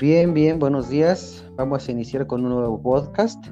[0.00, 1.44] Bien, bien, buenos días.
[1.56, 3.46] Vamos a iniciar con un nuevo podcast.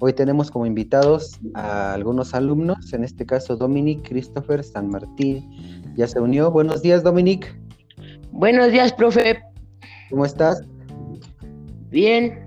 [0.00, 5.48] Hoy tenemos como invitados a algunos alumnos, en este caso Dominic Christopher San Martín.
[5.94, 6.50] Ya se unió.
[6.50, 7.56] Buenos días, Dominic.
[8.32, 9.44] Buenos días, profe.
[10.10, 10.64] ¿Cómo estás?
[11.90, 12.46] Bien.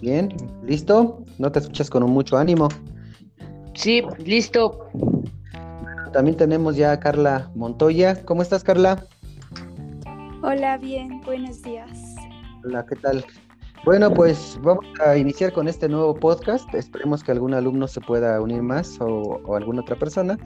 [0.00, 0.34] Bien,
[0.64, 1.22] ¿listo?
[1.36, 2.68] ¿No te escuchas con mucho ánimo?
[3.74, 4.88] Sí, listo.
[6.14, 8.24] También tenemos ya a Carla Montoya.
[8.24, 9.04] ¿Cómo estás, Carla?
[10.42, 12.05] Hola, bien, buenos días.
[12.66, 13.24] Hola, ¿qué tal?
[13.84, 16.74] Bueno, pues vamos a iniciar con este nuevo podcast.
[16.74, 20.36] Esperemos que algún alumno se pueda unir más o, alguna otra persona.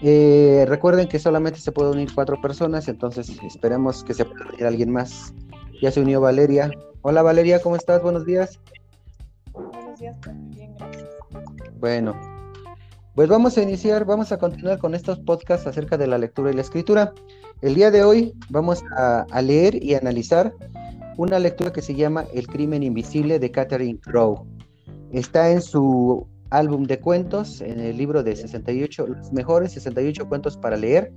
[0.00, 4.64] Eh, recuerden que solamente se puede unir cuatro personas, entonces esperemos que se pueda unir
[4.64, 5.34] alguien más.
[5.82, 6.70] Ya se unió Valeria.
[7.02, 8.00] Hola Valeria, ¿cómo estás?
[8.00, 8.60] Buenos días.
[9.52, 10.16] Buenos días,
[10.50, 11.08] bien, gracias.
[11.80, 12.14] Bueno,
[13.16, 16.54] pues vamos a iniciar, vamos a continuar con estos podcasts acerca de la lectura y
[16.54, 17.12] la escritura.
[17.60, 20.52] El día de hoy vamos a, a leer y analizar
[21.16, 24.44] una lectura que se llama El crimen invisible de Catherine Crowe.
[25.12, 30.56] Está en su álbum de cuentos, en el libro de 68, los mejores 68 cuentos
[30.56, 31.12] para leer,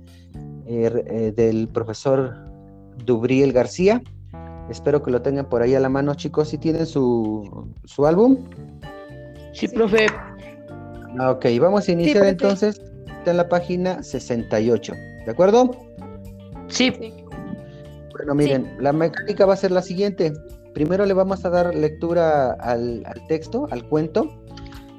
[0.66, 2.34] eh, eh, del profesor
[3.04, 4.02] Dubriel García.
[4.70, 6.48] Espero que lo tengan por ahí a la mano, chicos.
[6.48, 8.38] Si tienen su, su álbum?
[9.52, 10.06] Sí, profe.
[11.18, 12.80] Ah, ok, vamos a iniciar entonces.
[13.18, 14.94] Está en la página 68,
[15.26, 15.70] ¿de acuerdo?
[16.68, 16.92] Sí.
[18.20, 20.34] Bueno, miren, la mecánica va a ser la siguiente.
[20.74, 24.44] Primero le vamos a dar lectura al, texto, al cuento,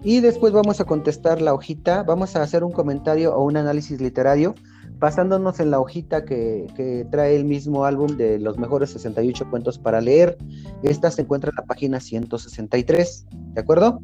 [0.02, 4.02] y después vamos a contestar la hojita, vamos a hacer un comentario o un análisis
[4.02, 4.56] literario
[4.98, 9.78] basándonos en la hojita que, que, trae el mismo álbum de los mejores 68 cuentos
[9.78, 10.40] para leer.
[10.82, 14.00] Esta se encuentra en la página 163, ¿de acuerdo?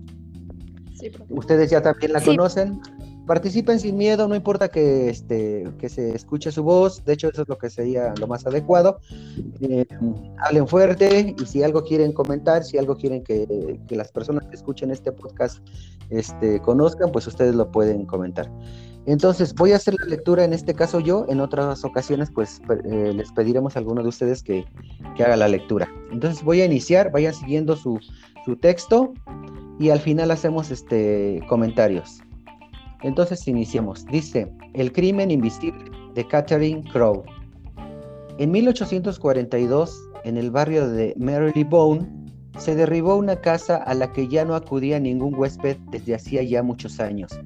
[0.93, 2.79] Sí, Ustedes ya también la conocen
[3.27, 7.43] participen sin miedo, no importa que, este, que se escuche su voz, de hecho eso
[7.43, 8.99] es lo que sería lo más adecuado.
[9.59, 9.85] Eh,
[10.39, 14.89] hablen fuerte y si algo quieren comentar, si algo quieren que, las personas que escuchen
[14.89, 15.59] este podcast
[16.09, 18.49] este, conozcan, pues ustedes lo pueden comentar.
[19.05, 23.13] Entonces voy a hacer la lectura en este caso yo, en otras ocasiones pues eh,
[23.13, 24.65] les pediremos a alguno de ustedes que,
[25.15, 25.87] que, haga la lectura.
[26.11, 27.99] Entonces voy a iniciar, vayan siguiendo su,
[28.45, 29.13] su texto
[29.79, 32.21] y al final hacemos este, comentarios.
[33.03, 34.05] Entonces iniciemos.
[34.05, 37.23] Dice, El crimen invisible de Catherine Crowe.
[38.37, 42.07] En 1842, en el barrio de Marylebone,
[42.57, 46.63] se derribó una casa a la que ya no acudía ningún huésped desde hacía ya
[46.63, 47.39] muchos años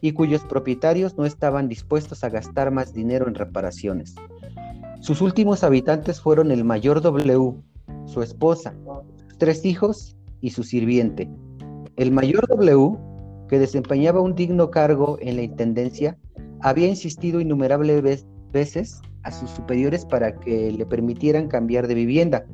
[0.00, 4.14] y cuyos propietarios no estaban dispuestos a gastar más dinero en reparaciones.
[5.00, 7.54] Sus últimos habitantes fueron el mayor W,
[8.04, 8.74] su esposa,
[9.38, 11.30] tres hijos y su sirviente.
[11.96, 12.98] El mayor W
[13.48, 16.16] que desempeñaba un digno cargo en la Intendencia,
[16.60, 22.44] había insistido innumerables veces a sus superiores para que le permitieran cambiar de vivienda.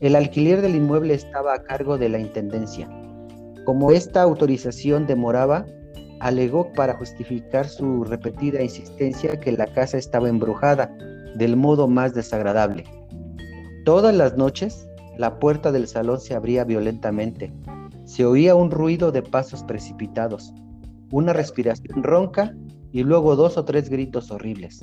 [0.00, 2.88] El alquiler del inmueble estaba a cargo de la Intendencia.
[3.64, 5.66] Como esta autorización demoraba,
[6.20, 10.96] alegó para justificar su repetida insistencia que la casa estaba embrujada
[11.36, 12.84] del modo más desagradable.
[13.84, 17.52] Todas las noches, la puerta del salón se abría violentamente
[18.08, 20.54] se oía un ruido de pasos precipitados,
[21.12, 22.56] una respiración ronca
[22.90, 24.82] y luego dos o tres gritos horribles,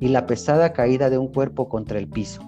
[0.00, 2.42] y la pesada caída de un cuerpo contra el piso.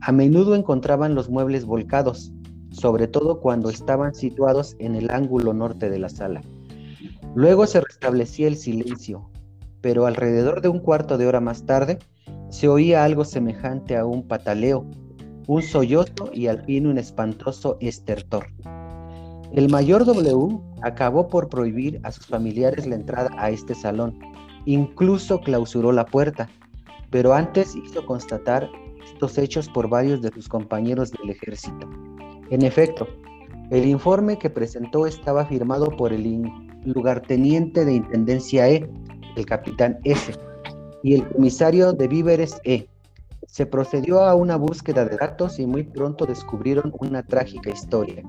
[0.00, 2.32] A menudo encontraban los muebles volcados,
[2.70, 6.40] sobre todo cuando estaban situados en el ángulo norte de la sala.
[7.34, 9.28] Luego se restablecía el silencio,
[9.82, 11.98] pero alrededor de un cuarto de hora más tarde
[12.48, 14.86] se oía algo semejante a un pataleo,
[15.46, 18.46] un sollozo y al fin un espantoso estertor.
[19.52, 24.16] El mayor W acabó por prohibir a sus familiares la entrada a este salón,
[24.64, 26.48] incluso clausuró la puerta,
[27.10, 28.70] pero antes hizo constatar
[29.04, 31.90] estos hechos por varios de sus compañeros del ejército.
[32.50, 33.08] En efecto,
[33.70, 36.48] el informe que presentó estaba firmado por el
[36.84, 38.88] lugarteniente de Intendencia E,
[39.36, 40.32] el capitán S,
[41.02, 42.88] y el comisario de víveres E.
[43.48, 48.22] Se procedió a una búsqueda de datos y muy pronto descubrieron una trágica historia.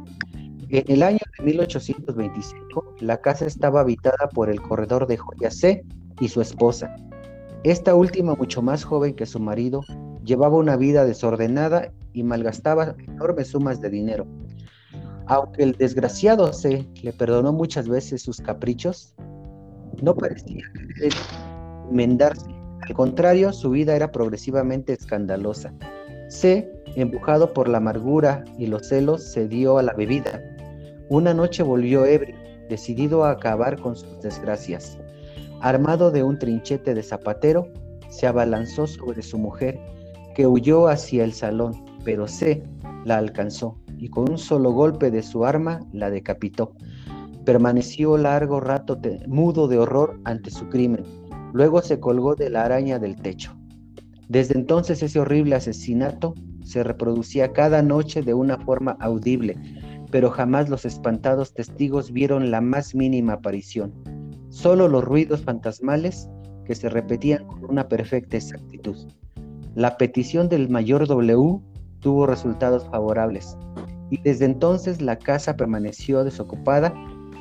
[0.71, 5.83] En el año de 1825, la casa estaba habitada por el corredor de joyas C
[6.21, 6.95] y su esposa.
[7.65, 9.81] Esta última, mucho más joven que su marido,
[10.23, 14.25] llevaba una vida desordenada y malgastaba enormes sumas de dinero.
[15.27, 19.13] Aunque el desgraciado C le perdonó muchas veces sus caprichos,
[20.01, 21.13] no parecía querer
[21.89, 22.50] enmendarse.
[22.88, 25.74] Al contrario, su vida era progresivamente escandalosa.
[26.29, 30.41] C, empujado por la amargura y los celos, se dio a la bebida
[31.12, 32.38] una noche volvió ebrio,
[32.69, 34.98] decidido a acabar con sus desgracias.
[35.60, 37.68] Armado de un trinchete de zapatero,
[38.08, 39.78] se abalanzó sobre su mujer,
[40.36, 42.63] que huyó hacia el salón, pero C,
[43.04, 46.72] la alcanzó y con un solo golpe de su arma la decapitó.
[47.44, 48.98] Permaneció largo rato
[49.28, 51.04] mudo de horror ante su crimen.
[51.52, 53.54] Luego se colgó de la araña del techo.
[54.30, 59.58] Desde entonces ese horrible asesinato se reproducía cada noche de una forma audible,
[60.12, 63.94] pero jamás los espantados testigos vieron la más mínima aparición,
[64.50, 66.30] solo los ruidos fantasmales
[66.66, 68.98] que se repetían con una perfecta exactitud.
[69.75, 71.60] La petición del mayor W
[72.02, 73.58] tuvo resultados favorables
[74.10, 76.94] y desde entonces la casa permaneció desocupada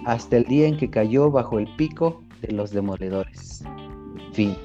[0.07, 3.63] hasta el día en que cayó bajo el pico de los demoledores.
[4.33, 4.57] Fin.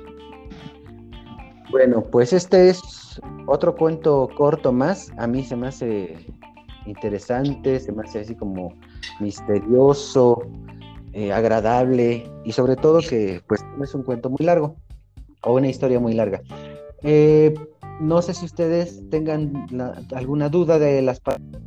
[1.71, 5.11] Bueno, pues este es otro cuento corto más.
[5.17, 6.15] A mí se me hace
[6.85, 8.73] interesante, se me hace así como
[9.19, 10.41] misterioso,
[11.17, 14.75] eh, agradable y sobre todo que pues es un cuento muy largo
[15.43, 16.41] o una historia muy larga.
[17.03, 17.53] Eh,
[18.01, 19.65] no sé si ustedes tengan
[20.13, 21.61] alguna duda de las palabras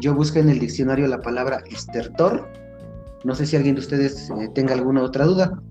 [0.00, 2.48] Yo busqué en el diccionario la palabra estertor.
[3.22, 5.62] No sé si alguien de ustedes eh, tenga alguna otra duda.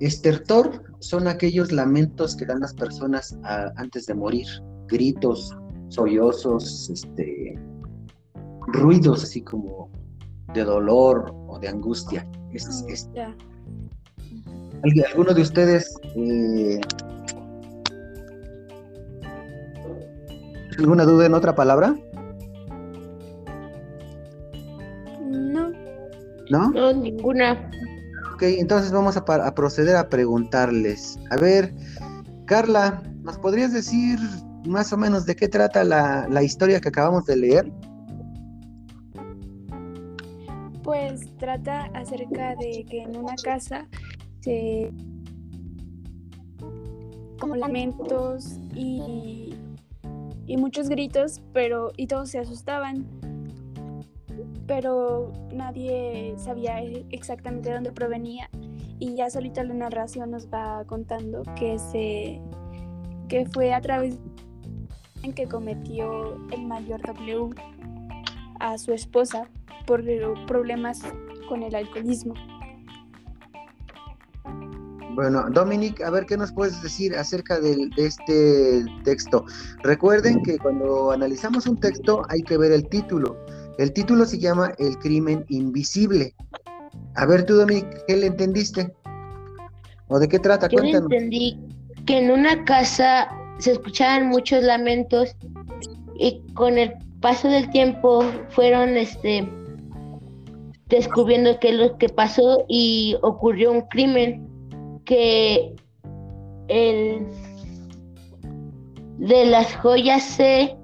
[0.00, 3.38] Estertor son aquellos lamentos que dan las personas
[3.76, 4.46] antes de morir,
[4.88, 5.56] gritos,
[5.94, 7.58] sollozos, este,
[8.68, 9.90] ruidos así como
[10.52, 12.26] de dolor o de angustia.
[12.52, 16.80] Es, mm, ¿Alguno de ustedes eh,
[20.78, 21.94] ¿Alguna duda en otra palabra?
[25.20, 25.70] No.
[26.50, 26.70] ¿No?
[26.70, 27.70] No, ninguna.
[28.34, 31.18] Ok, entonces vamos a, proceder a preguntarles.
[31.30, 31.72] A ver,
[32.46, 34.18] Carla, ¿nos podrías decir
[34.66, 37.72] más o menos de qué trata la, la historia que acabamos de leer?
[40.82, 43.88] Pues trata acerca de que en una casa
[44.40, 44.90] se
[47.38, 49.54] como lamentos y
[50.46, 53.06] y muchos gritos, pero y todos se asustaban.
[54.66, 56.80] Pero nadie sabía
[57.10, 58.48] exactamente de dónde provenía
[58.98, 62.40] y ya solita la narración nos va contando que se
[63.28, 64.18] que fue a través
[65.24, 67.50] en que cometió el mayor W
[68.60, 69.48] a su esposa
[69.86, 70.02] por
[70.46, 71.00] problemas
[71.48, 72.34] con el alcoholismo.
[75.14, 79.44] Bueno, Dominic, a ver qué nos puedes decir acerca de, este texto.
[79.82, 83.36] Recuerden que cuando analizamos un texto hay que ver el título.
[83.78, 86.34] El título se llama El crimen invisible.
[87.14, 88.92] A ver tú, Dominic, ¿qué le entendiste?
[90.08, 90.68] ¿O de qué trata?
[90.68, 91.60] Yo entendí
[92.06, 93.28] que en una casa
[93.58, 95.36] se escuchaban muchos lamentos
[96.18, 99.48] y con el paso del tiempo fueron este
[100.86, 104.46] descubriendo qué es lo que pasó y ocurrió un crimen
[105.04, 105.74] que
[106.68, 107.26] el
[109.18, 110.76] de las joyas se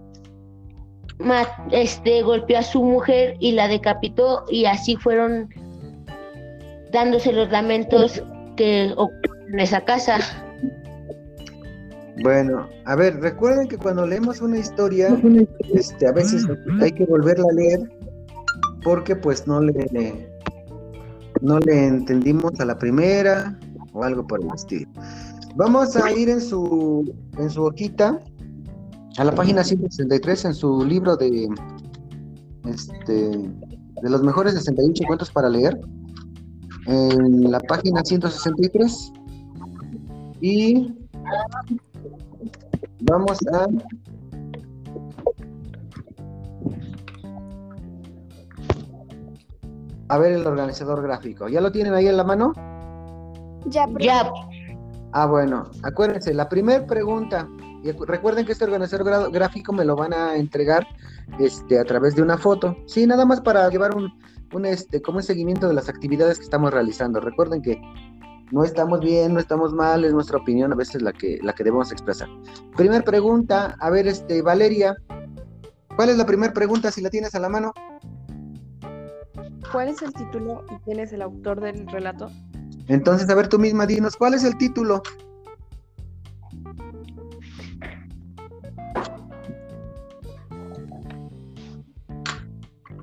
[1.71, 5.49] este, golpeó a su mujer y la decapitó y así fueron
[6.93, 8.23] dándose los lamentos
[8.57, 10.50] que ocurren en esa casa.
[12.23, 15.19] Bueno, a ver, recuerden que cuando leemos una historia,
[15.75, 16.47] este, a veces
[16.81, 17.91] hay que volverla a leer
[18.83, 20.29] porque pues no le
[21.41, 23.59] no le entendimos a la primera
[23.93, 24.91] o algo por el estilo.
[25.57, 28.21] Vamos a ir en su, en su hojita
[29.17, 31.49] a la página 163 en su libro de,
[32.67, 35.81] este, de los mejores 68 cuentos para leer.
[36.87, 39.13] En la página 163.
[40.41, 40.95] Y
[43.03, 43.67] vamos a
[50.11, 51.49] a ver el organizador gráfico.
[51.49, 52.53] ¿Ya lo tienen ahí en la mano?
[53.67, 54.31] Ya, ya.
[55.13, 57.49] Ah, bueno, acuérdense, la primera pregunta,
[57.83, 60.87] y recuerden que este organizador gráfico me lo van a entregar
[61.39, 62.77] este, a través de una foto.
[62.87, 64.13] Sí, nada más para llevar un,
[64.53, 67.21] un este, como un seguimiento de las actividades que estamos realizando.
[67.21, 67.81] Recuerden que
[68.53, 71.65] no estamos bien, no estamos mal, es nuestra opinión a veces la que, la que
[71.65, 72.29] debemos expresar.
[72.77, 74.97] Primera pregunta, a ver, este, Valeria,
[75.97, 77.73] ¿cuál es la primera pregunta si la tienes a la mano?
[79.71, 82.31] ¿Cuál es el título y quién es el autor del relato?
[82.89, 85.01] Entonces, a ver, tú misma dinos, ¿cuál es el título?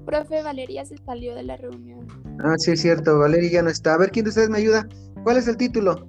[0.06, 2.08] Profe, Valeria se salió de la reunión.
[2.44, 3.94] Ah, sí, es cierto, Valeria ya no está.
[3.94, 4.88] A ver, ¿quién de ustedes me ayuda?
[5.28, 6.08] ¿Cuál es el título?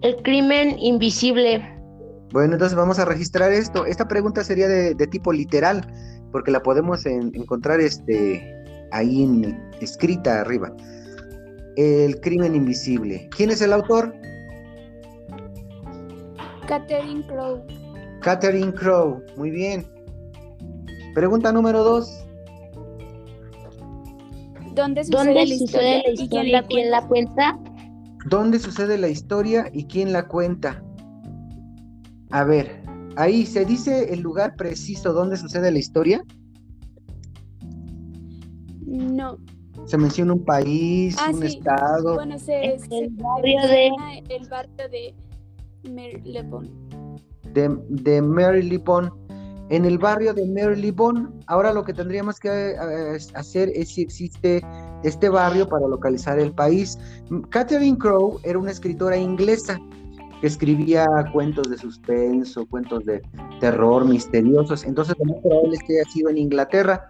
[0.00, 1.62] El crimen invisible.
[2.32, 3.86] Bueno, entonces vamos a registrar esto.
[3.86, 5.86] Esta pregunta sería de, tipo literal,
[6.32, 8.42] porque la podemos encontrar este,
[8.90, 10.74] ahí en, escrita arriba.
[11.76, 13.28] El crimen invisible.
[13.30, 14.12] ¿Quién es el autor?
[16.66, 17.64] Catherine Crowe.
[18.22, 19.86] Catherine Crow, muy bien.
[21.14, 22.24] Pregunta número dos.
[24.74, 27.71] ¿Dónde sucede, ¿Dónde la, sucede historia la y quién historia la y quién la cuenta?
[28.26, 30.82] ¿Dónde sucede la historia y quién la cuenta?
[32.30, 32.82] A ver,
[33.16, 36.22] ahí se dice el lugar preciso donde sucede la historia.
[38.86, 39.38] No.
[39.86, 41.46] Se menciona un país, Ah, un sí.
[41.58, 42.14] estado.
[42.14, 43.90] Bueno, se, En se- el se barrio de-
[44.36, 45.14] el barrio de
[45.90, 46.70] Marylebone.
[47.52, 49.10] de, de Marylebone.
[49.72, 54.62] En el barrio de Marylebone, ahora lo que tendríamos que eh, hacer es si existe
[55.02, 56.98] este barrio para localizar el país.
[57.48, 59.80] Catherine Crowe era una escritora inglesa
[60.42, 63.22] que escribía cuentos de suspenso, cuentos de
[63.60, 64.84] terror, misteriosos.
[64.84, 67.08] Entonces, lo más probable que haya sido en Inglaterra.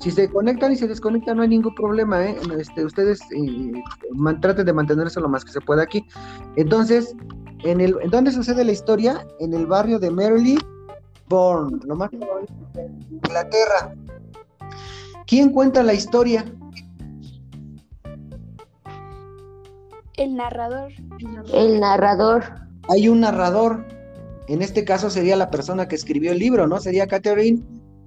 [0.00, 2.22] Si se conectan y se desconectan, no hay ningún problema.
[2.26, 2.36] ¿eh?
[2.58, 3.72] Este, ustedes eh,
[4.42, 6.04] traten de mantenerse lo más que se pueda aquí.
[6.56, 7.16] Entonces,
[7.64, 9.26] en, el, ¿en dónde sucede la historia?
[9.40, 10.10] En el barrio de
[11.28, 12.10] Marylebone, lo más
[13.10, 13.94] Inglaterra.
[15.26, 16.44] ¿Quién cuenta la historia?
[20.16, 20.92] El narrador.
[21.52, 22.44] El narrador.
[22.88, 23.86] Hay un narrador.
[24.48, 26.80] En este caso sería la persona que escribió el libro, ¿no?
[26.80, 27.62] Sería Catherine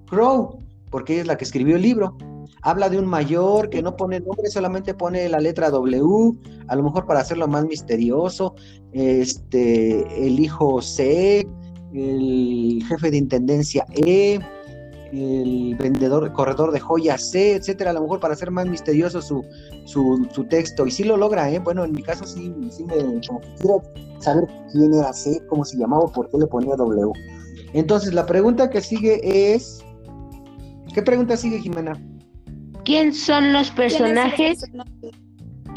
[0.07, 0.59] Crowe,
[0.91, 2.17] porque ella es la que escribió el libro.
[2.61, 6.33] Habla de un mayor que no pone nombre, solamente pone la letra W,
[6.67, 8.55] a lo mejor para hacerlo más misterioso.
[8.91, 11.47] Este, el hijo C,
[11.93, 14.39] el jefe de intendencia E,
[15.11, 19.43] el vendedor, corredor de joyas C, etcétera, a lo mejor para hacer más misterioso su,
[19.85, 20.85] su, su texto.
[20.85, 21.59] Y sí lo logra, ¿eh?
[21.59, 23.81] Bueno, en mi caso sí, sí me como que quiero
[24.19, 27.11] saber quién era C, cómo se llamaba, por qué le ponía W.
[27.73, 29.19] Entonces, la pregunta que sigue
[29.53, 29.83] es.
[30.93, 32.01] ¿Qué pregunta sigue, Jimena?
[32.85, 34.59] ¿Quién son los ¿Quiénes son los personajes?
[34.61, 35.11] personajes?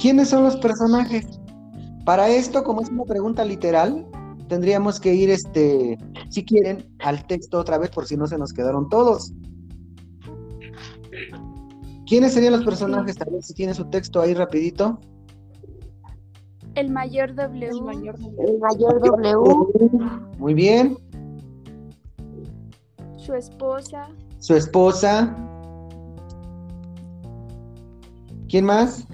[0.01, 1.27] ¿Quiénes son los personajes?
[2.05, 4.07] Para esto, como es una pregunta literal,
[4.49, 5.99] tendríamos que ir, este,
[6.31, 9.33] si quieren, al texto otra vez por si no se nos quedaron todos.
[12.07, 13.17] ¿Quiénes serían los personajes?
[13.17, 14.99] Tal vez si tiene su texto ahí rapidito.
[16.75, 17.69] El mayor W.
[17.69, 20.17] El mayor El mayor W.
[20.39, 20.97] Muy bien.
[23.17, 24.09] Su esposa.
[24.39, 25.37] Su esposa.
[28.49, 29.05] ¿Quién más?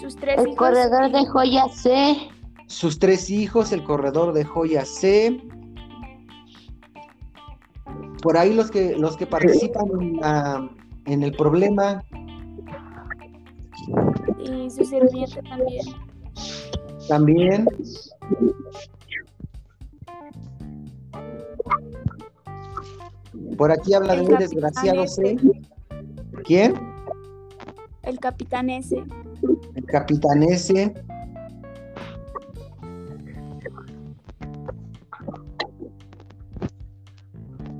[0.00, 0.56] Sus tres El hijos.
[0.56, 2.16] corredor de joyas C.
[2.74, 5.40] Sus tres hijos, el corredor de joyas C.
[8.20, 10.68] Por ahí los que los que participan en, la-
[11.06, 12.02] en el problema,
[14.40, 15.86] Y su sirviente también.
[17.08, 17.66] también.
[23.56, 25.36] Por aquí habla de un desgraciado C.
[26.44, 26.74] ¿Quién?
[28.02, 28.96] El capitán S.
[29.74, 30.92] El capitán S.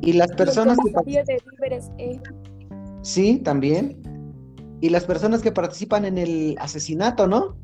[0.05, 2.21] Y las personas que el comisario de víveres E.
[3.03, 4.01] Sí, también.
[4.81, 7.57] Y las personas que participan en el asesinato, ¿no?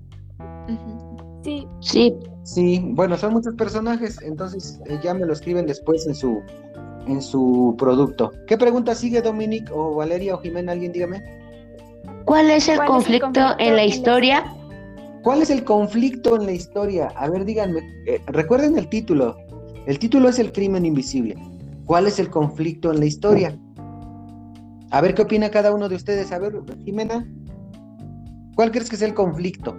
[1.44, 2.14] Sí, Sí.
[2.42, 6.40] Sí, bueno, son muchos personajes, entonces eh, ya me lo escriben después en su
[7.06, 8.30] en su producto.
[8.46, 10.72] ¿Qué pregunta sigue, Dominic o Valeria o Jimena?
[10.72, 11.22] Alguien dígame.
[12.24, 14.54] ¿Cuál es el, ¿Cuál es el conflicto, en la historia?
[15.22, 17.08] ¿Cuál es el conflicto en la historia?
[17.16, 17.80] A ver, díganme.
[18.06, 19.36] eh, recuerden el título.
[19.86, 21.36] El título es El crimen invisible.
[21.90, 23.58] ¿Cuál es el conflicto en la historia?
[24.92, 26.30] A ver qué opina cada uno de ustedes.
[26.30, 26.52] A ver,
[26.84, 27.26] Jimena.
[28.54, 29.76] ¿Cuál crees que es el conflicto?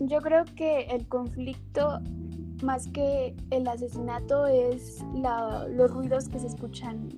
[0.00, 1.98] yo creo que el conflicto,
[2.62, 7.08] más que el asesinato, es la- los ruidos que se escuchan,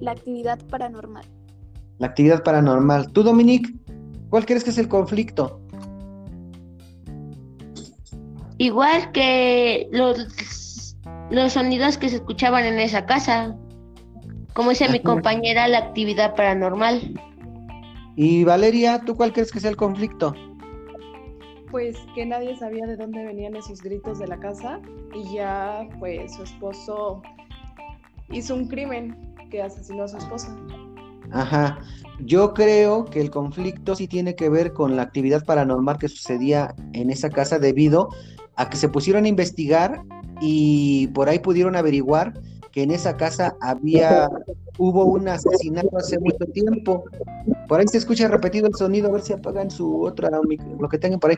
[0.00, 1.24] la actividad paranormal.
[1.98, 3.10] La actividad paranormal.
[3.10, 3.74] ¿Tú, Dominic?
[4.30, 5.60] ¿Cuál crees que es el conflicto?
[8.58, 10.26] Igual que los,
[11.30, 13.56] los sonidos que se escuchaban en esa casa.
[14.54, 17.14] Como dice mi compañera, la actividad paranormal.
[18.16, 20.34] Y Valeria, ¿tú cuál crees que es el conflicto?
[21.70, 24.80] Pues que nadie sabía de dónde venían esos gritos de la casa
[25.14, 27.22] y ya pues su esposo
[28.30, 30.56] hizo un crimen que asesinó a su esposa.
[31.30, 31.78] Ajá.
[32.20, 36.74] Yo creo que el conflicto sí tiene que ver con la actividad paranormal que sucedía
[36.94, 38.08] en esa casa debido
[38.56, 40.02] a que se pusieron a investigar
[40.40, 42.34] y por ahí pudieron averiguar
[42.72, 44.28] que en esa casa había,
[44.78, 47.04] hubo un asesinato hace mucho tiempo.
[47.66, 50.30] Por ahí se escucha repetido el sonido, a ver si apagan su otra,
[50.78, 51.36] lo que tengan por ahí.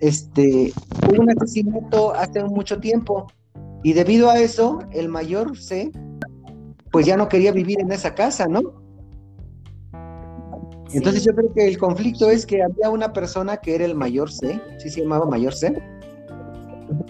[0.00, 0.72] Este,
[1.08, 3.26] hubo un asesinato hace mucho tiempo
[3.82, 5.90] y debido a eso, el mayor C,
[6.90, 8.60] pues ya no quería vivir en esa casa, ¿no?
[10.92, 14.30] Entonces yo creo que el conflicto es que había una persona que era el mayor
[14.30, 15.80] C, ¿sí se llamaba mayor C?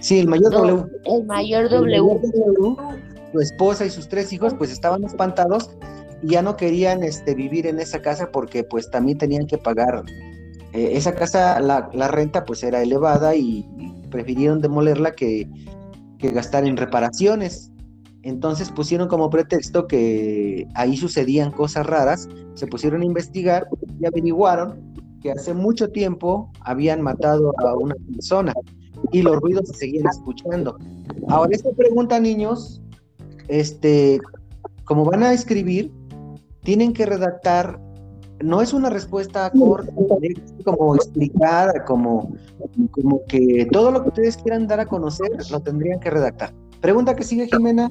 [0.00, 0.84] Sí, el mayor W.
[1.04, 2.18] El mayor W.
[3.32, 5.70] Su esposa y sus tres hijos pues estaban espantados
[6.22, 10.04] y ya no querían este, vivir en esa casa porque pues también tenían que pagar.
[10.72, 13.66] eh, esa casa, la, la renta pues era elevada y
[14.10, 15.48] prefirieron demolerla que,
[16.18, 17.70] que gastar en reparaciones.
[18.22, 23.66] Entonces pusieron como pretexto que ahí sucedían cosas raras, se pusieron a investigar
[23.98, 28.52] y averiguaron que hace mucho tiempo habían matado a una persona
[29.12, 30.78] y los ruidos se seguían escuchando.
[31.28, 32.80] Ahora, esta pregunta, niños,
[33.48, 34.20] este,
[34.84, 35.92] como van a escribir,
[36.62, 37.80] tienen que redactar,
[38.42, 42.34] no es una respuesta corta, es como explicada, como,
[42.92, 46.52] como que todo lo que ustedes quieran dar a conocer lo tendrían que redactar.
[46.80, 47.90] Pregunta que sigue, Jimena.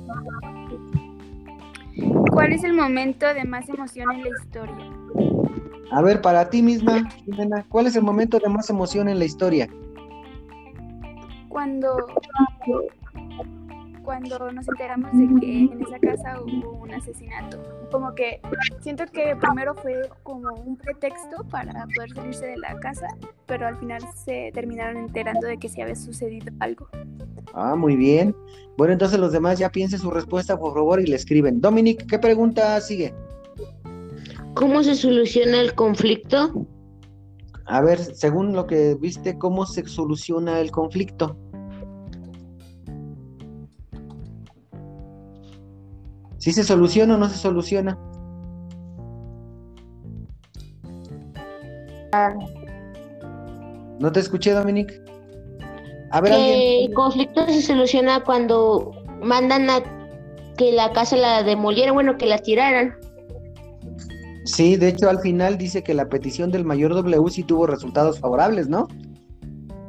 [2.32, 4.76] ¿Cuál es el momento de más emoción en la historia?
[5.92, 9.26] A ver, para ti misma, Jimena, ¿cuál es el momento de más emoción en la
[9.26, 9.70] historia?
[11.50, 12.08] Cuando,
[14.04, 17.62] cuando nos enteramos de que en esa casa hubo un asesinato.
[17.92, 18.40] Como que
[18.82, 23.08] siento que primero fue como un pretexto para poder salirse de la casa,
[23.46, 26.88] pero al final se terminaron enterando de que sí había sucedido algo.
[27.54, 28.36] Ah, muy bien.
[28.78, 31.60] Bueno, entonces los demás ya piensen su respuesta, por favor, y le escriben.
[31.62, 33.14] Dominic, ¿qué pregunta sigue?
[34.54, 36.66] ¿Cómo se soluciona el conflicto?
[37.70, 41.38] A ver, según lo que viste, ¿cómo se soluciona el conflicto?
[46.40, 47.96] ¿Sí se soluciona o no se soluciona?
[54.00, 55.00] No te escuché, Dominic.
[56.10, 59.84] A ver, Que el conflicto se soluciona cuando mandan a
[60.58, 62.96] que la casa la demolieran, bueno, que la tiraran.
[64.56, 68.20] Sí, de hecho, al final dice que la petición del mayor W sí tuvo resultados
[68.20, 68.88] favorables, ¿no?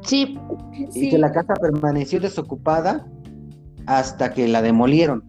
[0.02, 0.38] Sí,
[0.72, 3.06] Y Sí, que la casa permaneció desocupada
[3.86, 5.24] hasta que la demolieron.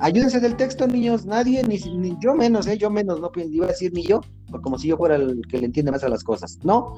[0.00, 1.24] Ayúdense del texto, niños.
[1.24, 2.76] Nadie, ni, ni yo menos, ¿eh?
[2.78, 4.20] Yo menos, no iba a decir ni yo,
[4.52, 6.58] o como si yo fuera el que le entiende más a las cosas.
[6.62, 6.94] No,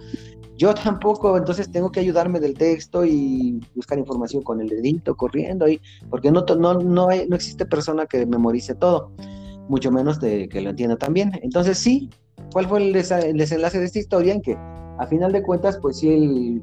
[0.57, 5.67] yo tampoco, entonces tengo que ayudarme del texto y buscar información con el dedito, corriendo
[5.67, 9.13] ahí, porque no, no, no, hay- no existe persona que memorice todo,
[9.69, 11.33] mucho menos de que lo entienda también.
[11.43, 12.11] Entonces, sí,
[12.53, 14.35] ¿cuál fue el, desa- el desenlace de esta historia?
[14.35, 14.57] En que,
[14.99, 16.61] a final de cuentas, pues sí,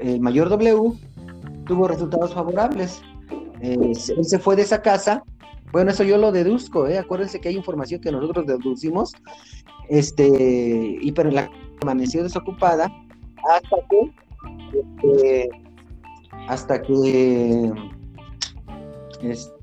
[0.00, 0.92] el, mayor W
[1.66, 3.00] tuvo resultados favorables.
[3.60, 3.76] Eh,
[4.16, 5.22] él se fue de esa casa.
[5.72, 6.98] Bueno, eso yo lo deduzco, ¿eh?
[6.98, 9.12] Acuérdense que hay información que nosotros deducimos.
[9.88, 12.90] Este, y pero la permaneció desocupada
[13.50, 14.12] hasta que,
[14.78, 15.48] este,
[16.48, 17.72] hasta que,
[19.22, 19.53] este,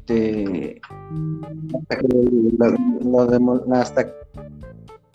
[1.75, 4.05] hasta que lo- lo hasta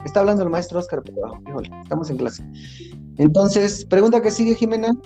[0.05, 2.45] está hablando el maestro Oscar, pero híjole, estamos en clase.
[3.19, 4.97] Entonces, pregunta que sigue, Jimena.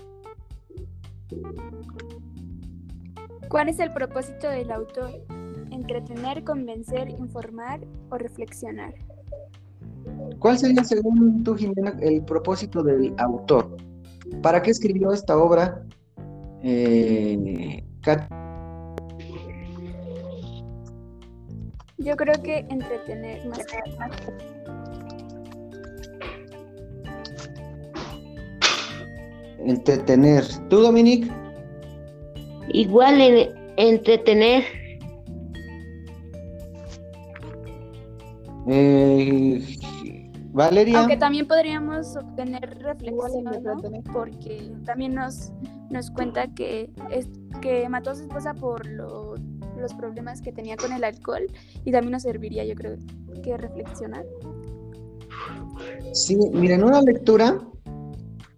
[3.49, 5.11] ¿Cuál es el propósito del autor?
[5.71, 8.95] ¿Entretener, convencer, informar o reflexionar?
[10.39, 13.77] ¿Cuál sería, según tú, Jimena, el propósito del autor?
[14.43, 15.83] ¿Para qué escribió esta obra?
[16.63, 18.29] Eh, Kat-
[22.01, 24.11] Yo creo que entretener más que nada.
[29.65, 30.45] entretener.
[30.69, 31.31] ¿Tú, Dominic?
[32.73, 34.63] igual en entretener.
[38.69, 39.65] Eh,
[40.53, 41.01] Valeria.
[41.01, 44.03] Aunque también podríamos obtener reflexión, en ¿no?
[44.13, 45.53] Porque también nos,
[45.91, 47.29] nos cuenta que, es,
[47.61, 49.35] que mató a su esposa por lo-
[49.81, 51.47] los problemas que tenía con el alcohol
[51.85, 52.97] y también nos serviría, yo creo,
[53.43, 54.25] que reflexionar.
[56.13, 57.59] Sí, mira, en una lectura,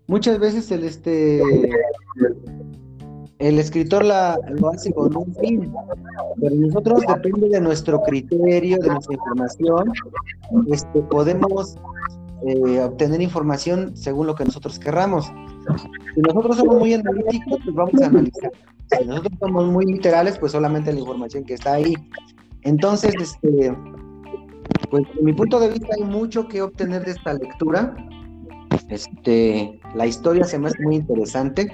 [0.06, 1.40] muchas veces el este
[3.42, 5.72] el escritor la, lo hace con un fin,
[6.40, 9.92] pero nosotros depende de nuestro criterio, de nuestra información,
[10.70, 11.76] este, podemos
[12.46, 15.26] eh, obtener información según lo que nosotros querramos.
[16.14, 18.50] Si nosotros somos muy analíticos, pues vamos a analizar.
[18.90, 21.94] Si nosotros somos muy literales, pues solamente la información que está ahí.
[22.62, 23.76] Entonces, este,
[24.90, 27.94] pues mi punto de vista hay mucho que obtener de esta lectura.
[28.88, 31.72] Este, la historia se me hace muy interesante.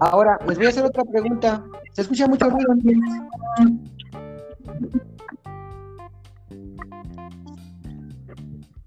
[0.00, 1.64] Ahora, les voy a hacer otra pregunta.
[1.92, 2.74] ¿Se escucha mucho ruido?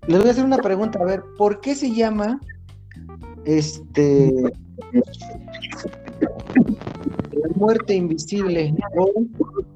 [0.07, 2.39] Les voy a hacer una pregunta, a ver, ¿por qué se llama
[3.45, 4.31] este
[7.31, 9.11] la muerte invisible o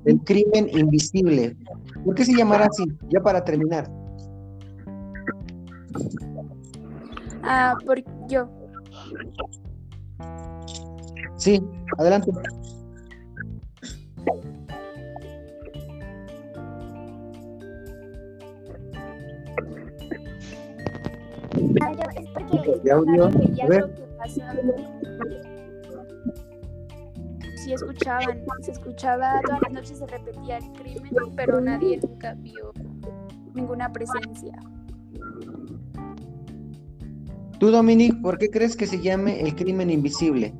[0.06, 1.56] el crimen invisible?
[2.04, 2.86] ¿Por qué se llamará así?
[3.10, 3.90] Ya para terminar.
[7.44, 8.50] Ah, por yo.
[11.38, 11.62] Sí,
[11.98, 12.32] adelante.
[21.76, 23.30] Es porque audio.
[23.30, 23.82] veía A ver.
[23.82, 24.54] lo que pasaba.
[27.56, 32.72] Sí escuchaban, se escuchaba, todas las noches se repetía el crimen, pero nadie nunca vio
[33.56, 34.54] ninguna presencia.
[37.60, 40.54] Tú, Dominic, ¿por qué crees que se llame el crimen invisible?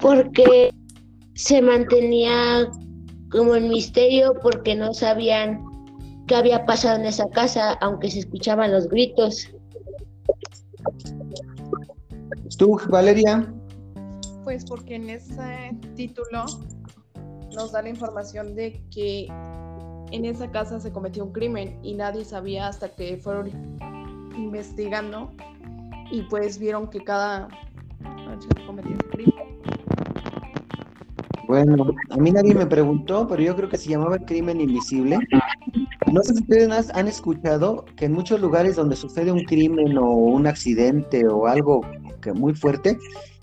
[0.00, 0.72] porque
[1.34, 2.70] se mantenía
[3.30, 5.64] como en misterio porque no sabían
[6.26, 9.50] qué había pasado en esa casa, aunque se escuchaban los gritos.
[12.56, 13.52] Tú, Valeria,
[14.44, 16.44] Pues porque en ese título
[17.54, 19.26] nos da la información de que
[20.10, 23.50] en esa casa se cometió un crimen y nadie sabía hasta que fueron
[24.36, 25.32] investigando
[26.10, 27.48] y pues vieron que cada
[28.00, 29.75] noche se cometía un crimen.
[31.46, 35.18] Bueno, a mí nadie me preguntó, pero yo creo que se llamaba el crimen invisible.
[36.12, 40.10] No sé si ustedes han escuchado que en muchos lugares donde sucede un crimen o
[40.10, 41.82] un accidente o algo
[42.20, 42.98] que muy fuerte,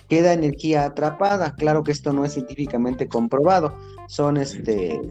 [0.09, 1.55] queda energía atrapada.
[1.55, 3.73] Claro que esto no es científicamente comprobado,
[4.07, 5.01] son este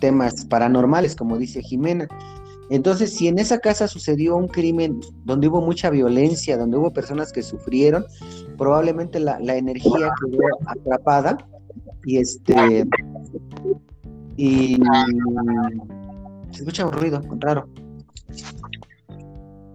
[0.00, 2.08] temas paranormales, como dice Jimena.
[2.70, 7.30] Entonces, si en esa casa sucedió un crimen donde hubo mucha violencia, donde hubo personas
[7.32, 8.04] que sufrieron,
[8.56, 11.36] probablemente la, la energía quedó atrapada
[12.04, 12.86] y este
[14.36, 14.76] y
[16.50, 17.68] se escucha un ruido raro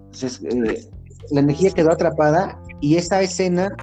[0.05, 0.89] Entonces, eh,
[1.31, 3.75] la energía quedó atrapada y esa escena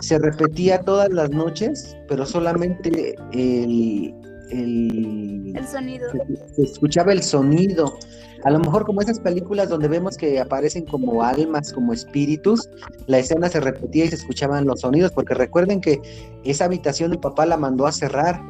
[0.00, 4.14] se repetía todas las noches pero solamente el,
[4.50, 6.08] el- El sonido.
[6.56, 7.96] se escuchaba el sonido.
[8.44, 12.68] A lo mejor como esas películas donde vemos que aparecen como almas, como espíritus,
[13.06, 16.00] la escena se repetía y se escuchaban los sonidos, porque recuerden que
[16.44, 18.42] esa habitación el papá la mandó a cerrar,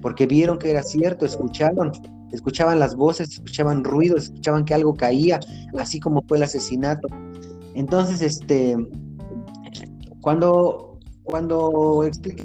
[0.00, 1.90] porque vieron que era cierto, escucharon,
[2.30, 5.40] escuchaban las voces, escuchaban ruidos, escuchaban que algo caía,
[5.76, 7.08] así como fue el asesinato.
[7.74, 8.76] Entonces, este,
[10.20, 12.44] cuando, cuando expliqué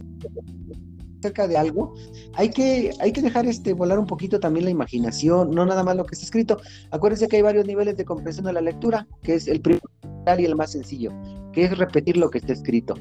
[1.25, 1.93] acerca de algo,
[2.33, 5.95] hay que, hay que dejar este, volar un poquito también la imaginación, no nada más
[5.95, 6.57] lo que está escrito.
[6.91, 9.83] Acuérdense que hay varios niveles de comprensión de la lectura, que es el primero
[10.37, 11.11] y el más sencillo,
[11.53, 12.95] que es repetir lo que está escrito.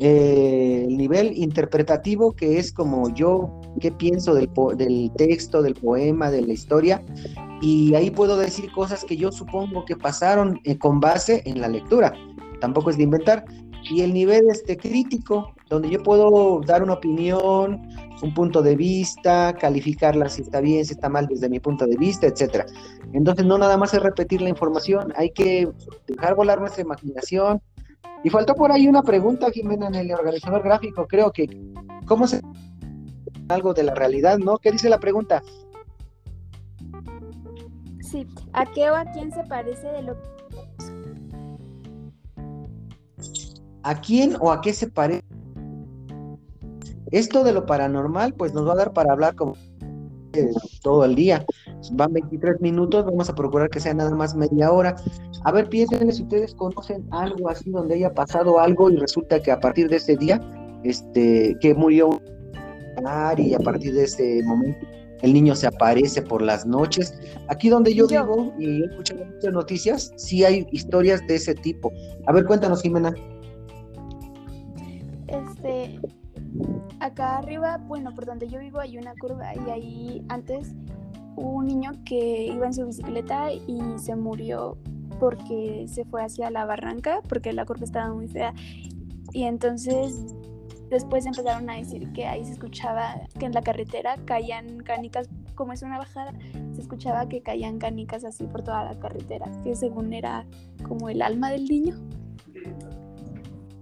[0.00, 6.30] Eh, el nivel interpretativo, que es como yo, qué pienso del, del texto, del poema,
[6.30, 7.02] de la historia,
[7.60, 11.68] y ahí puedo decir cosas que yo supongo que pasaron eh, con base en la
[11.68, 12.12] lectura,
[12.60, 13.44] tampoco es de inventar.
[13.90, 17.88] Y el nivel este, crítico, donde yo puedo dar una opinión,
[18.22, 21.96] un punto de vista, calificarla si está bien, si está mal desde mi punto de
[21.96, 22.66] vista, etcétera.
[23.12, 25.70] Entonces no nada más es repetir la información, hay que
[26.06, 27.62] dejar volar nuestra imaginación.
[28.24, 31.48] Y faltó por ahí una pregunta, Jimena, en el organizador gráfico, creo que,
[32.06, 32.42] ¿cómo se
[33.48, 34.58] algo de la realidad, no?
[34.58, 35.42] ¿Qué dice la pregunta?
[38.00, 38.26] Sí.
[38.52, 40.16] ¿A qué o a quién se parece de lo
[43.88, 45.24] ¿A quién o a qué se parece?
[47.10, 49.54] Esto de lo paranormal, pues nos va a dar para hablar como
[50.34, 50.50] eh,
[50.82, 51.46] todo el día.
[51.92, 54.94] Van 23 minutos, vamos a procurar que sea nada más media hora.
[55.42, 59.50] A ver, piensen si ustedes conocen algo así donde haya pasado algo y resulta que
[59.50, 60.38] a partir de ese día,
[60.84, 62.20] este, que murió un
[63.38, 64.86] y a partir de ese momento
[65.22, 67.14] el niño se aparece por las noches.
[67.48, 68.22] Aquí donde yo, Yo.
[68.26, 71.90] vivo y he escuchado muchas noticias, sí hay historias de ese tipo.
[72.26, 73.14] A ver, cuéntanos, Jimena.
[77.00, 80.74] Acá arriba, bueno, por donde yo vivo hay una curva y ahí antes
[81.36, 84.76] un niño que iba en su bicicleta y se murió
[85.20, 88.54] porque se fue hacia la barranca porque la curva estaba muy fea
[89.32, 90.34] y entonces
[90.90, 95.72] después empezaron a decir que ahí se escuchaba que en la carretera caían canicas, como
[95.72, 96.32] es una bajada,
[96.74, 100.46] se escuchaba que caían canicas así por toda la carretera, que según era
[100.86, 101.96] como el alma del niño.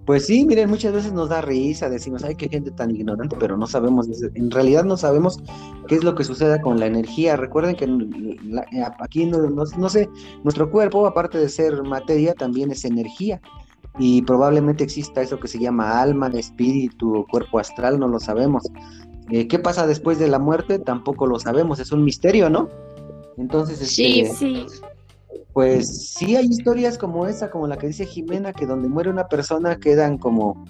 [0.07, 3.57] Pues sí, miren, muchas veces nos da risa, decimos, ay, qué gente tan ignorante, pero
[3.57, 5.41] no sabemos, en realidad no sabemos
[5.89, 7.37] qué es lo que sucede con la energía.
[7.37, 8.65] Recuerden que la-
[9.01, 10.09] aquí, no, no- no sé,
[10.45, 13.41] nuestro cuerpo, aparte de ser materia, también es energía.
[13.99, 18.63] Y probablemente exista eso que se llama alma, espíritu, cuerpo astral, no lo sabemos.
[19.31, 20.79] Eh, ¿Qué pasa después de la muerte?
[20.79, 22.69] Tampoco lo sabemos, es un misterio, ¿no?
[23.39, 24.21] Entonces, Sí.
[24.21, 24.67] este, Sí,
[25.57, 29.27] pues sí hay historias como esa, como la que dice Jimena, que donde muere una
[29.27, 30.67] persona quedan como,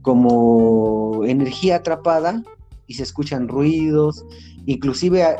[0.00, 2.42] como energía atrapada
[2.86, 4.24] y se escuchan ruidos,
[4.64, 5.36] inclusive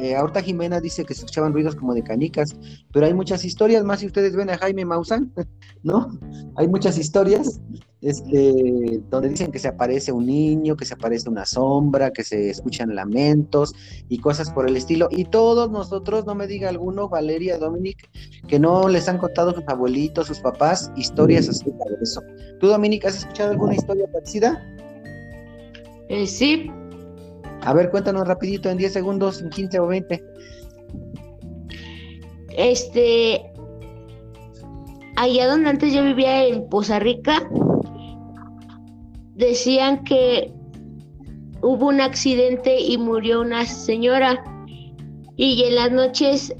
[0.00, 2.56] eh, ahorita Jimena dice que se escuchaban ruidos como de canicas,
[2.92, 5.32] pero hay muchas historias más si ustedes ven a Jaime Maussan,
[5.82, 6.08] ¿no?
[6.56, 7.60] Hay muchas historias
[8.00, 12.50] este, donde dicen que se aparece un niño, que se aparece una sombra, que se
[12.50, 13.74] escuchan lamentos
[14.08, 15.08] y cosas por el estilo.
[15.10, 18.08] Y todos nosotros, no me diga alguno, Valeria, Dominic,
[18.48, 22.22] que no les han contado sus abuelitos, sus papás, historias acerca de eso.
[22.58, 24.64] ¿Tú, Dominic, has escuchado alguna historia parecida?
[26.08, 26.70] Eh, sí.
[27.62, 30.24] A ver, cuéntanos rapidito, en 10 segundos, en 15 o 20.
[32.56, 33.52] Este,
[35.16, 37.48] allá donde antes yo vivía en Poza Rica,
[39.34, 40.52] decían que
[41.62, 44.42] hubo un accidente y murió una señora
[45.36, 46.54] y en las noches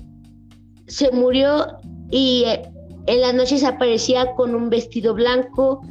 [0.87, 1.67] se murió
[2.11, 2.71] y eh,
[3.07, 5.83] en las noches aparecía con un vestido blanco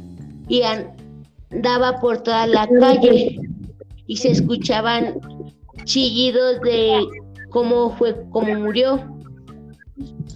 [0.48, 3.39] y andaba por toda la calle
[4.10, 5.20] y se escuchaban
[5.84, 7.06] chillidos de
[7.50, 8.98] cómo fue, cómo murió.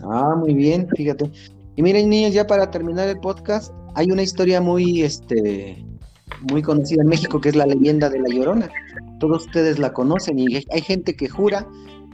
[0.00, 1.28] Ah, muy bien, fíjate.
[1.74, 5.84] Y miren, niños, ya para terminar el podcast, hay una historia muy, este,
[6.52, 8.70] muy conocida en México, que es la leyenda de la Llorona.
[9.18, 11.66] Todos ustedes la conocen y hay gente que jura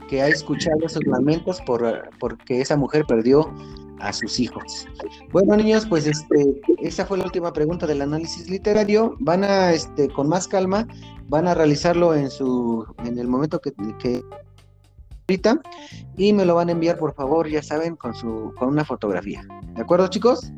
[0.09, 3.53] que ha escuchado esos lamentos por, porque esa mujer perdió
[4.01, 4.87] a sus hijos.
[5.31, 9.15] Bueno, niños, pues este, esa fue la última pregunta del análisis literario.
[9.19, 10.87] Van a, este, con más calma,
[11.27, 14.21] van a realizarlo en su, en el momento que, que
[15.27, 15.61] ahorita
[16.17, 19.43] y me lo van a enviar, por favor, ya saben, con su, con una fotografía.
[19.75, 20.51] ¿De acuerdo, chicos?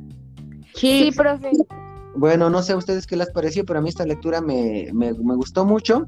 [0.76, 1.52] Sí, profe.
[2.16, 5.66] Bueno, no sé a ustedes qué les pareció, pero a mí esta lectura me, gustó
[5.66, 6.06] mucho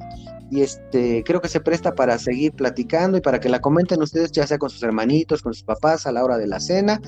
[0.52, 4.32] y este creo que se presta para seguir platicando y para que la comenten ustedes,
[4.32, 7.02] ya sea con sus hermanitos, con sus papás a la hora de la cena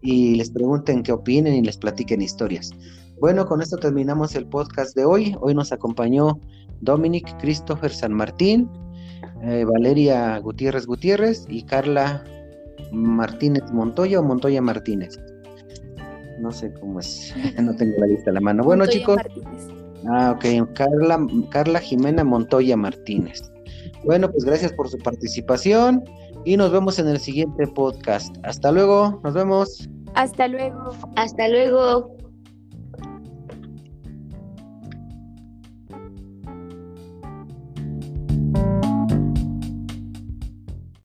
[0.00, 2.70] y les pregunten qué opinen y les platiquen historias.
[3.20, 5.36] Bueno, con esto terminamos el podcast de hoy.
[5.40, 6.38] Hoy nos acompañó
[6.80, 8.70] Dominic Christopher San Martín,
[9.42, 12.22] eh, Valeria Gutiérrez Gutiérrez y Carla
[12.92, 15.18] Martínez Montoya o Montoya Martínez.
[16.40, 18.64] No sé cómo es, no tengo la lista a la mano.
[18.64, 19.16] Bueno, chicos.
[20.06, 23.42] Ah, ok, Carla, Carla Jimena Montoya Martínez.
[24.04, 26.04] Bueno, pues gracias por su participación
[26.44, 28.36] y nos vemos en el siguiente podcast.
[28.42, 29.88] Hasta luego, nos vemos.
[30.14, 30.90] Hasta luego.
[31.16, 32.16] Hasta luego.